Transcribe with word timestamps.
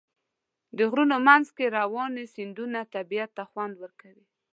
د 0.77 0.79
غرونو 0.91 1.17
منځ 1.27 1.47
کې 1.57 1.73
روانې 1.77 2.25
سیندونه 2.33 2.79
طبیعت 2.95 3.29
ته 3.37 3.43
خوند 3.49 3.73
ورکوي. 3.83 4.25